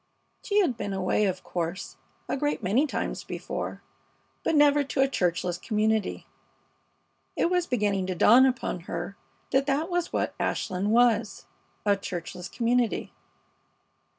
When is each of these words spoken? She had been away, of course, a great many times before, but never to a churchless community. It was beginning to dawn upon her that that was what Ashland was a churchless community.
She 0.41 0.61
had 0.61 0.77
been 0.77 0.93
away, 0.93 1.25
of 1.25 1.43
course, 1.43 1.95
a 2.27 2.35
great 2.35 2.63
many 2.63 2.87
times 2.87 3.23
before, 3.23 3.83
but 4.43 4.55
never 4.55 4.83
to 4.83 5.01
a 5.01 5.07
churchless 5.07 5.59
community. 5.59 6.25
It 7.35 7.51
was 7.51 7.67
beginning 7.67 8.07
to 8.07 8.15
dawn 8.15 8.47
upon 8.47 8.79
her 8.89 9.15
that 9.51 9.67
that 9.67 9.91
was 9.91 10.11
what 10.11 10.33
Ashland 10.39 10.89
was 10.91 11.45
a 11.85 11.95
churchless 11.95 12.49
community. 12.49 13.13